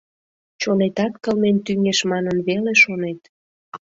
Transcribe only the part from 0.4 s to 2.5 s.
Чонетат кылмен тӱҥеш манын